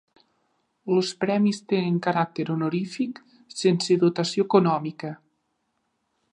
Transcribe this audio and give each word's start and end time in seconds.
Els 0.93 1.11
Premis 1.23 1.59
tenen 1.73 1.99
caràcter 2.07 2.47
honorífic, 2.55 3.21
sense 3.59 4.01
dotació 4.07 4.49
econòmica. 4.51 5.15